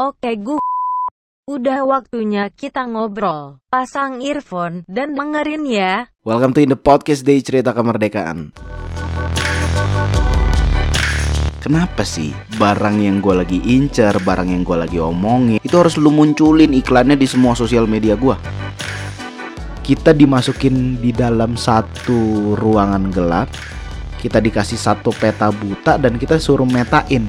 [0.00, 0.56] Oke gu.
[1.44, 3.60] Udah waktunya kita ngobrol.
[3.68, 6.08] Pasang earphone dan dengerin ya.
[6.24, 8.56] Welcome to In The Podcast Day Cerita Kemerdekaan
[11.60, 16.08] Kenapa sih barang yang gue lagi incer, barang yang gue lagi omongin Itu harus lu
[16.08, 18.40] munculin iklannya di semua sosial media gue
[19.84, 23.52] Kita dimasukin di dalam satu ruangan gelap
[24.16, 27.28] Kita dikasih satu peta buta dan kita suruh metain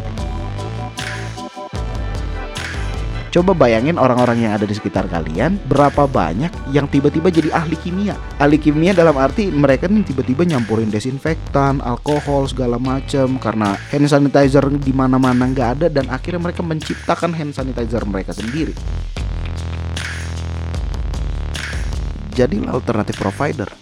[3.32, 8.20] Coba bayangin orang-orang yang ada di sekitar kalian Berapa banyak yang tiba-tiba jadi ahli kimia.
[8.36, 14.68] Ahli kimia dalam arti mereka nih tiba-tiba nyampurin desinfektan, alkohol segala macem Karena hand sanitizer
[14.76, 18.76] di mana-mana nggak ada Dan akhirnya mereka menciptakan hand sanitizer mereka sendiri.
[22.36, 23.81] Jadilah alternatif provider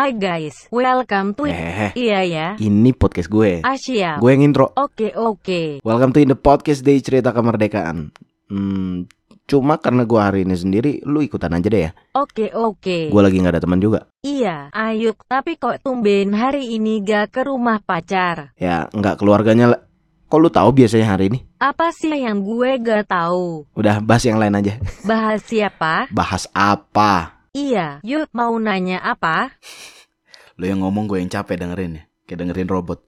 [0.00, 2.48] Hai guys, welcome to Eh, Iya ya.
[2.56, 4.16] ini podcast gue Asia.
[4.16, 5.84] Gue yang intro Oke oke.
[5.84, 8.08] Welcome to In The Podcast Day Cerita Kemerdekaan
[8.48, 9.04] Hmm,
[9.44, 13.12] Cuma karena gue hari ini sendiri, lu ikutan aja deh ya Oke oke.
[13.12, 14.08] Gue lagi nggak ada teman juga.
[14.24, 15.20] Iya, Ayuk.
[15.28, 18.56] Tapi kok tumben hari ini gak ke rumah pacar?
[18.56, 19.84] Ya nggak keluarganya.
[20.32, 21.44] Kok lu tahu biasanya hari ini?
[21.60, 23.68] Apa sih yang gue gak tahu?
[23.76, 24.80] Udah bahas yang lain aja.
[25.04, 26.08] Bahas siapa?
[26.08, 27.39] Bahas apa?
[27.50, 29.58] Iya, yuk mau nanya apa?
[30.58, 32.02] Lu yang ngomong gue yang capek dengerin ya.
[32.30, 33.02] Kayak dengerin robot.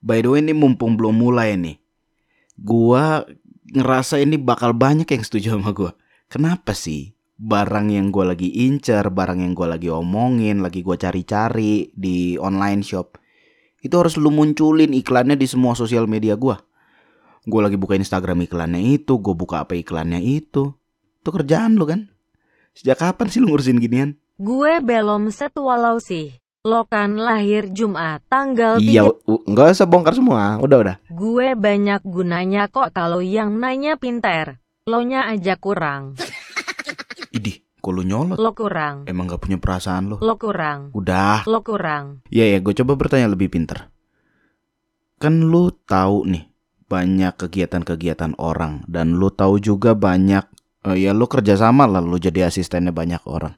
[0.00, 1.76] By the way ini mumpung belum mulai nih.
[2.56, 3.24] Gua
[3.72, 5.92] ngerasa ini bakal banyak yang setuju sama gua.
[6.32, 7.12] Kenapa sih?
[7.36, 12.80] Barang yang gue lagi incer, barang yang gue lagi omongin, lagi gue cari-cari di online
[12.80, 13.18] shop.
[13.84, 16.56] Itu harus lu munculin iklannya di semua sosial media gua.
[17.44, 20.72] Gue lagi buka Instagram iklannya itu, gue buka apa iklannya itu.
[21.20, 22.13] Itu kerjaan lu kan?
[22.74, 24.18] Sejak kapan sih lu ngurusin ginian?
[24.34, 26.34] Gue belum set walau sih.
[26.60, 29.30] Lo kan lahir Jumat tanggal Iya, 3.
[29.30, 30.56] u- nggak usah bongkar semua.
[30.58, 30.96] Udah, udah.
[31.06, 34.58] Gue banyak gunanya kok kalau yang nanya pinter.
[34.84, 36.16] Lo nya aja kurang.
[37.36, 38.36] Idih, kok lu nyolot?
[38.36, 39.04] Lo kurang.
[39.04, 40.16] Emang gak punya perasaan lo?
[40.18, 40.88] Lo kurang.
[40.92, 41.44] Udah.
[41.44, 42.24] Lo kurang.
[42.28, 43.92] Iya ya, gue coba bertanya lebih pinter.
[45.16, 46.44] Kan lu tahu nih
[46.84, 50.44] banyak kegiatan-kegiatan orang dan lu tahu juga banyak
[50.84, 53.56] eh, ya lu kerjasama lah lu jadi asistennya banyak orang.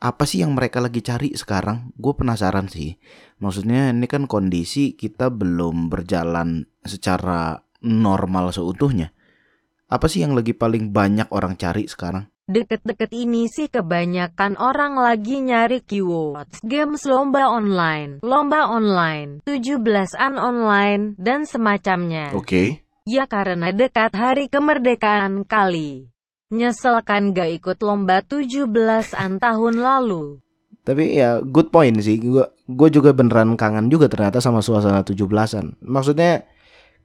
[0.00, 1.92] Apa sih yang mereka lagi cari sekarang?
[2.00, 2.96] Gue penasaran sih.
[3.36, 9.12] Maksudnya ini kan kondisi kita belum berjalan secara normal seutuhnya.
[9.92, 12.32] Apa sih yang lagi paling banyak orang cari sekarang?
[12.50, 21.14] Deket-deket ini sih kebanyakan orang lagi nyari keywords games lomba online, lomba online, 17-an online,
[21.14, 22.34] dan semacamnya.
[22.34, 22.89] Oke.
[23.10, 26.14] Ya karena dekat hari kemerdekaan kali.
[26.54, 30.38] Nyesel kan gak ikut lomba 17-an tahun lalu.
[30.86, 32.22] Tapi ya good point sih.
[32.22, 35.82] Gue gue juga beneran kangen juga ternyata sama suasana 17-an.
[35.82, 36.46] Maksudnya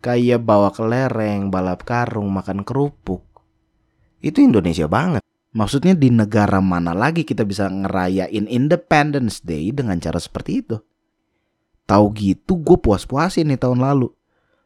[0.06, 3.26] kayak bawa kelereng, balap karung, makan kerupuk.
[4.22, 5.26] Itu Indonesia banget.
[5.58, 10.78] Maksudnya di negara mana lagi kita bisa ngerayain Independence Day dengan cara seperti itu?
[11.90, 14.14] Tahu gitu gue puas-puasin nih tahun lalu.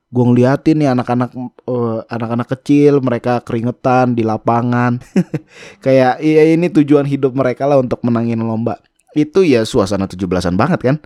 [0.09, 1.31] Gue ngeliatin nih anak-anak
[1.70, 4.97] eh, anak-anak kecil mereka keringetan di lapangan.
[5.86, 8.81] Kayak iya ini tujuan hidup mereka lah untuk menangin lomba
[9.18, 10.98] itu ya suasana 17-an banget kan.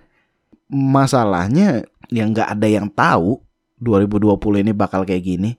[0.68, 3.40] Masalahnya yang nggak ada yang tahu
[3.80, 5.50] 2020 ini bakal kayak gini.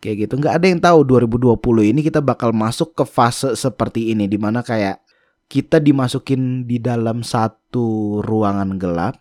[0.00, 4.24] Kayak gitu nggak ada yang tahu 2020 ini kita bakal masuk ke fase seperti ini
[4.24, 5.04] di mana kayak
[5.50, 9.19] kita dimasukin di dalam satu ruangan gelap,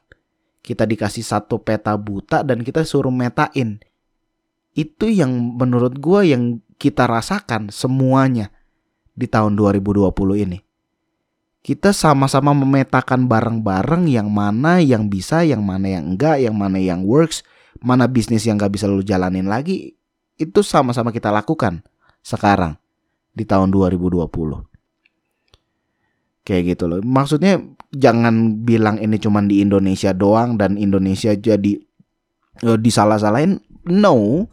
[0.69, 3.81] kita dikasih satu peta buta dan kita suruh metain.
[4.77, 8.53] Itu yang menurut gua yang kita rasakan semuanya
[9.17, 10.13] di tahun 2020
[10.45, 10.69] ini
[11.59, 17.03] kita sama-sama memetakan bareng-bareng yang mana yang bisa, yang mana yang enggak, yang mana yang
[17.03, 17.43] works,
[17.83, 19.95] mana bisnis yang gak bisa lu jalanin lagi,
[20.39, 21.83] itu sama-sama kita lakukan
[22.23, 22.79] sekarang
[23.35, 24.68] di tahun 2020.
[26.49, 27.05] Kayak gitu loh.
[27.05, 27.61] Maksudnya
[27.93, 31.77] jangan bilang ini cuman di Indonesia doang dan Indonesia jadi
[32.65, 33.61] eh, disalah-salahin.
[33.85, 34.49] No.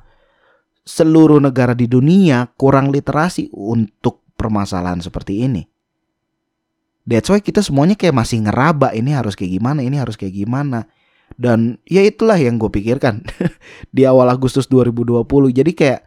[0.84, 5.64] Seluruh negara di dunia kurang literasi untuk permasalahan seperti ini.
[7.08, 10.90] That's why kita semuanya kayak masih ngeraba ini harus kayak gimana, ini harus kayak gimana.
[11.34, 13.24] Dan ya itulah yang gue pikirkan
[13.96, 15.26] di awal Agustus 2020.
[15.50, 16.06] Jadi kayak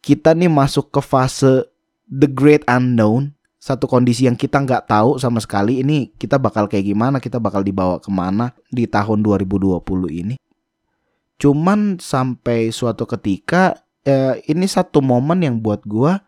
[0.00, 1.68] kita nih masuk ke fase
[2.06, 3.34] the great unknown.
[3.60, 7.60] Satu kondisi yang kita nggak tahu sama sekali ini kita bakal kayak gimana, kita bakal
[7.60, 10.40] dibawa ke mana di tahun 2020 ini.
[11.36, 16.24] Cuman sampai suatu ketika eh, ini satu momen yang buat gua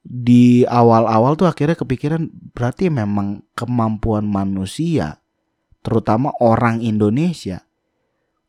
[0.00, 5.20] di awal-awal tuh akhirnya kepikiran berarti memang kemampuan manusia
[5.84, 7.60] terutama orang Indonesia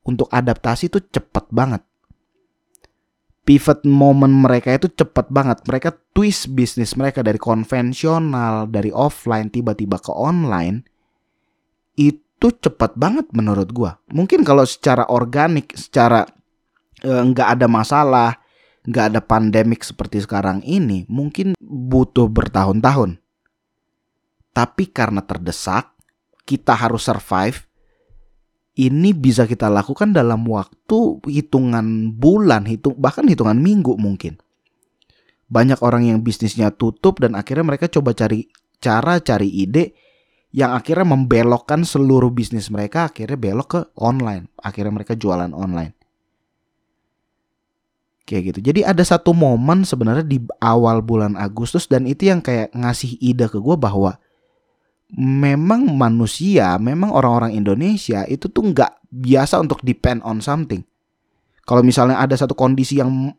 [0.07, 1.83] untuk adaptasi tuh cepet banget.
[3.49, 5.65] Pivot moment mereka itu cepat banget.
[5.65, 10.85] Mereka twist bisnis mereka dari konvensional, dari offline tiba-tiba ke online.
[11.97, 13.97] Itu cepat banget menurut gua.
[14.13, 16.29] Mungkin kalau secara organik, secara
[17.01, 18.37] eh, nggak ada masalah,
[18.85, 23.17] nggak ada pandemik seperti sekarang ini, mungkin butuh bertahun-tahun.
[24.53, 25.89] Tapi karena terdesak,
[26.45, 27.65] kita harus survive.
[28.77, 34.39] Ini bisa kita lakukan dalam waktu hitungan bulan, hitung bahkan hitungan minggu mungkin.
[35.49, 39.97] Banyak orang yang bisnisnya tutup dan akhirnya mereka coba cari cara, cari ide
[40.53, 44.47] yang akhirnya membelokkan seluruh bisnis mereka akhirnya belok ke online.
[44.61, 45.99] Akhirnya mereka jualan online
[48.29, 48.59] kayak gitu.
[48.69, 53.49] Jadi ada satu momen sebenarnya di awal bulan Agustus dan itu yang kayak ngasih ide
[53.49, 54.21] ke gue bahwa
[55.17, 60.85] memang manusia, memang orang-orang Indonesia itu tuh nggak biasa untuk depend on something.
[61.65, 63.33] Kalau misalnya ada satu kondisi yang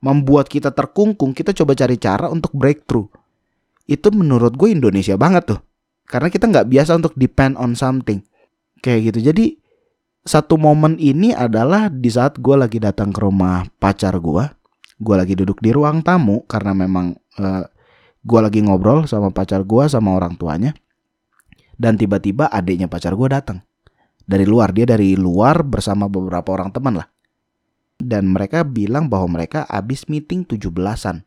[0.00, 3.08] membuat kita terkungkung, kita coba cari cara untuk breakthrough.
[3.84, 5.60] Itu menurut gue Indonesia banget tuh.
[6.08, 8.24] Karena kita nggak biasa untuk depend on something.
[8.80, 9.32] Kayak gitu.
[9.32, 9.46] Jadi
[10.24, 14.44] satu momen ini adalah di saat gue lagi datang ke rumah pacar gue.
[15.00, 17.64] Gue lagi duduk di ruang tamu karena memang uh,
[18.20, 20.76] gue lagi ngobrol sama pacar gue sama orang tuanya.
[21.80, 23.64] Dan tiba-tiba adiknya pacar gue datang
[24.28, 24.76] dari luar.
[24.76, 27.08] Dia dari luar bersama beberapa orang teman lah.
[27.96, 31.24] Dan mereka bilang bahwa mereka habis meeting 17-an.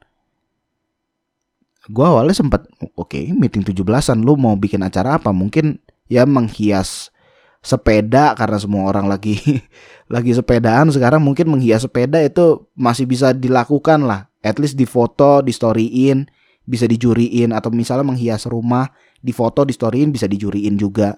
[1.90, 5.34] Gue awalnya sempat, oke okay, meeting 17-an lu mau bikin acara apa?
[5.34, 7.10] Mungkin ya menghias
[7.64, 9.40] sepeda karena semua orang lagi
[10.14, 15.40] lagi sepedaan sekarang mungkin menghias sepeda itu masih bisa dilakukan lah at least di foto
[15.40, 16.28] di storyin
[16.68, 18.92] bisa dijuriin atau misalnya menghias rumah
[19.24, 21.16] di foto di storyin bisa dijuriin juga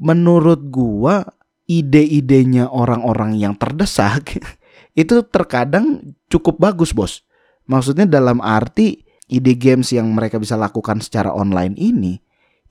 [0.00, 1.20] menurut gua
[1.68, 4.40] ide-idenya orang-orang yang terdesak
[5.00, 7.20] itu terkadang cukup bagus bos
[7.68, 12.18] maksudnya dalam arti ide games yang mereka bisa lakukan secara online ini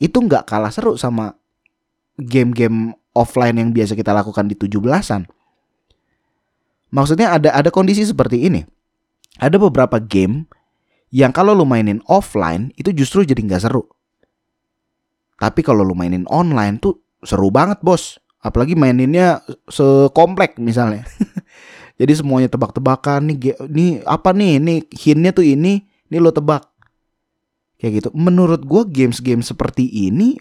[0.01, 1.39] itu nggak kalah seru sama
[2.19, 5.27] game-game offline yang biasa kita lakukan di 17-an.
[6.89, 8.65] Maksudnya ada ada kondisi seperti ini.
[9.37, 10.49] Ada beberapa game
[11.13, 13.85] yang kalau lu mainin offline itu justru jadi nggak seru.
[15.39, 18.19] Tapi kalau lu mainin online tuh seru banget bos.
[18.39, 21.03] Apalagi maininnya sekomplek misalnya.
[21.99, 26.63] jadi semuanya tebak-tebakan nih nih apa nih ini hintnya tuh ini ini lo tebak
[27.79, 28.09] kayak gitu.
[28.15, 30.35] Menurut gue games-game seperti ini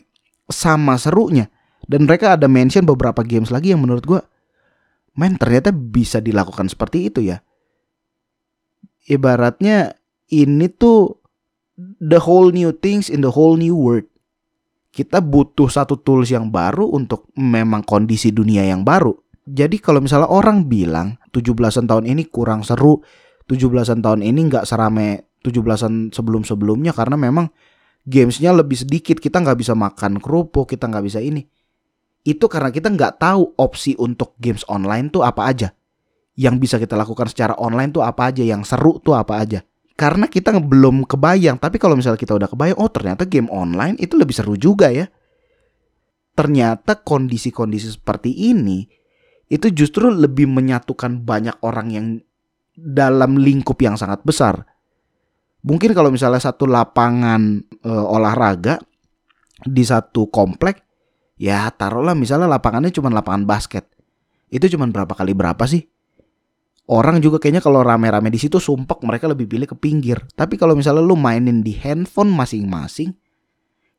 [0.50, 1.50] sama serunya
[1.86, 4.20] dan mereka ada mention beberapa games lagi yang menurut gue,
[5.14, 7.40] men ternyata bisa dilakukan seperti itu ya.
[9.08, 9.96] Ibaratnya
[10.28, 11.16] ini tuh
[12.02, 14.04] the whole new things in the whole new world.
[14.98, 19.14] Kita butuh satu tools yang baru untuk memang kondisi dunia yang baru.
[19.46, 22.98] Jadi kalau misalnya orang bilang 17-an tahun ini kurang seru,
[23.46, 27.46] 17-an tahun ini nggak serame 17-an sebelum-sebelumnya karena memang
[28.02, 31.46] gamesnya lebih sedikit, kita nggak bisa makan kerupuk, kita nggak bisa ini
[32.28, 35.72] itu karena kita nggak tahu opsi untuk games online tuh apa aja.
[36.38, 39.64] Yang bisa kita lakukan secara online tuh apa aja, yang seru tuh apa aja.
[39.98, 44.14] Karena kita belum kebayang, tapi kalau misalnya kita udah kebayang, oh ternyata game online itu
[44.14, 45.10] lebih seru juga ya.
[46.38, 48.86] Ternyata kondisi-kondisi seperti ini
[49.50, 52.06] itu justru lebih menyatukan banyak orang yang
[52.78, 54.62] dalam lingkup yang sangat besar.
[55.66, 58.78] Mungkin kalau misalnya satu lapangan e, olahraga
[59.66, 60.86] di satu komplek
[61.38, 63.86] Ya taruhlah misalnya lapangannya cuma lapangan basket.
[64.50, 65.86] Itu cuma berapa kali berapa sih?
[66.88, 70.24] Orang juga kayaknya kalau rame-rame di situ sumpek mereka lebih pilih ke pinggir.
[70.32, 73.12] Tapi kalau misalnya lu mainin di handphone masing-masing,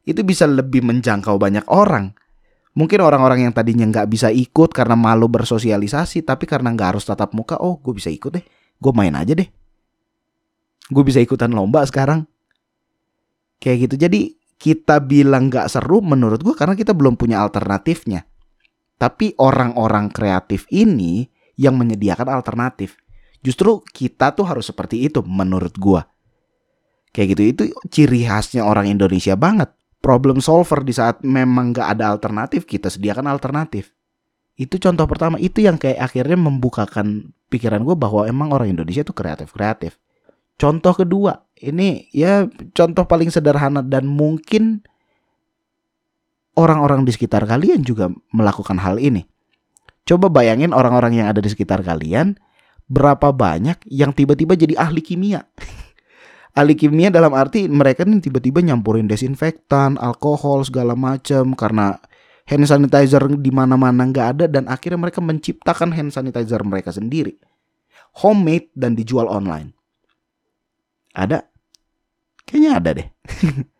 [0.10, 2.17] itu bisa lebih menjangkau banyak orang.
[2.74, 7.29] Mungkin orang-orang yang tadinya nggak bisa ikut karena malu bersosialisasi, tapi karena nggak harus tatap
[7.38, 8.46] muka, oh gue bisa ikut deh,
[8.81, 9.50] gue main aja deh.
[10.89, 12.25] Gue bisa ikutan lomba sekarang.
[13.62, 13.96] Kayak gitu.
[14.01, 14.19] Jadi
[14.60, 18.25] kita bilang gak seru menurut gue karena kita belum punya alternatifnya.
[18.98, 22.95] Tapi orang-orang kreatif ini yang menyediakan alternatif.
[23.43, 25.99] Justru kita tuh harus seperti itu menurut gue.
[27.11, 29.75] Kayak gitu itu ciri khasnya orang Indonesia banget.
[29.99, 33.91] Problem solver di saat memang gak ada alternatif kita sediakan alternatif.
[34.55, 39.15] Itu contoh pertama itu yang kayak akhirnya membukakan pikiran gue bahwa emang orang Indonesia tuh
[39.15, 39.99] kreatif-kreatif.
[40.59, 44.83] Contoh kedua, ini ya contoh paling sederhana dan mungkin
[46.59, 49.23] orang-orang di sekitar kalian juga melakukan hal ini.
[50.08, 52.38] Coba bayangin orang-orang yang ada di sekitar kalian
[52.89, 55.46] berapa banyak yang tiba-tiba jadi ahli kimia.
[56.60, 62.01] ahli kimia dalam arti mereka nih tiba-tiba nyampurin desinfektan, alkohol segala macam karena
[62.50, 67.38] hand sanitizer di mana-mana nggak ada dan akhirnya mereka menciptakan hand sanitizer mereka sendiri.
[68.10, 69.70] homemade dan dijual online.
[71.13, 71.46] Ada?
[72.41, 73.08] Kayaknya ada deh.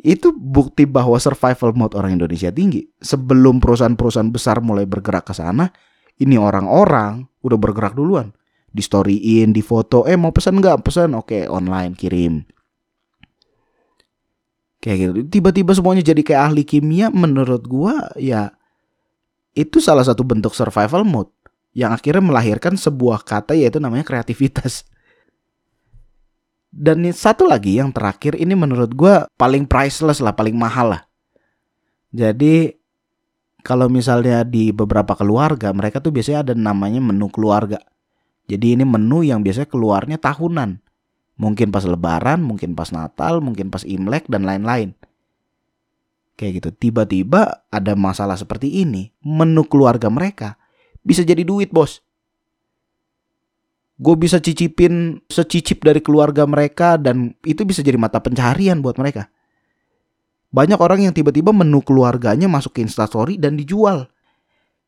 [0.00, 2.90] itu bukti bahwa survival mode orang Indonesia tinggi.
[2.98, 5.70] Sebelum perusahaan-perusahaan besar mulai bergerak ke sana,
[6.18, 8.34] ini orang-orang udah bergerak duluan.
[8.74, 10.82] Di storyin, di foto, eh mau pesan nggak?
[10.82, 12.42] Pesan, oke online kirim.
[14.82, 15.10] Kayak gitu.
[15.30, 17.08] Tiba-tiba semuanya jadi kayak ahli kimia.
[17.08, 18.52] Menurut gua ya
[19.54, 21.30] itu salah satu bentuk survival mode
[21.72, 24.84] yang akhirnya melahirkan sebuah kata yaitu namanya kreativitas.
[26.74, 31.02] Dan satu lagi yang terakhir ini menurut gue paling priceless lah, paling mahal lah.
[32.10, 32.74] Jadi
[33.62, 37.78] kalau misalnya di beberapa keluarga mereka tuh biasanya ada namanya menu keluarga.
[38.50, 40.82] Jadi ini menu yang biasanya keluarnya tahunan.
[41.38, 44.98] Mungkin pas lebaran, mungkin pas natal, mungkin pas imlek dan lain-lain.
[46.34, 46.70] Kayak gitu.
[46.90, 50.58] Tiba-tiba ada masalah seperti ini, menu keluarga mereka
[51.06, 52.02] bisa jadi duit, Bos
[53.94, 59.30] gue bisa cicipin secicip dari keluarga mereka dan itu bisa jadi mata pencaharian buat mereka.
[60.54, 64.06] Banyak orang yang tiba-tiba menu keluarganya masuk ke instastory dan dijual.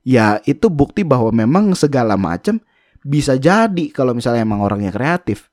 [0.06, 2.62] Ya itu bukti bahwa memang segala macam
[3.02, 5.50] bisa jadi kalau misalnya emang orangnya kreatif.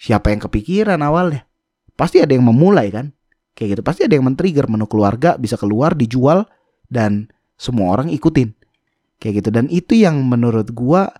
[0.00, 1.44] Siapa yang kepikiran awalnya?
[1.92, 3.12] Pasti ada yang memulai kan?
[3.52, 3.82] Kayak gitu.
[3.84, 6.48] Pasti ada yang men-trigger menu keluarga bisa keluar dijual
[6.88, 7.28] dan
[7.60, 8.54] semua orang ikutin.
[9.20, 9.50] Kayak gitu.
[9.52, 11.10] Dan itu yang menurut gua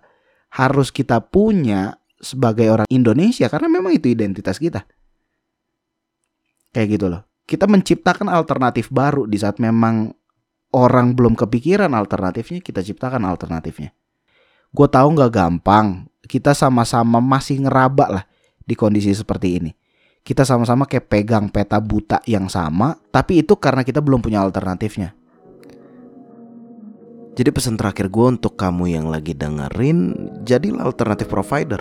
[0.49, 4.83] harus kita punya sebagai orang Indonesia karena memang itu identitas kita.
[6.75, 7.21] Kayak gitu loh.
[7.49, 10.13] Kita menciptakan alternatif baru di saat memang
[10.69, 13.89] orang belum kepikiran alternatifnya, kita ciptakan alternatifnya.
[14.69, 16.05] Gue tahu nggak gampang.
[16.29, 18.23] Kita sama-sama masih ngeraba lah
[18.61, 19.71] di kondisi seperti ini.
[20.21, 25.17] Kita sama-sama kayak pegang peta buta yang sama, tapi itu karena kita belum punya alternatifnya.
[27.39, 30.11] Jadi pesan terakhir gue untuk kamu yang lagi dengerin,
[30.43, 31.79] jadilah alternatif provider.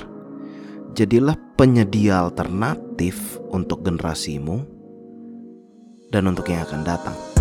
[0.95, 4.63] Jadilah penyedia alternatif untuk generasimu
[6.15, 7.38] dan untuk yang akan datang.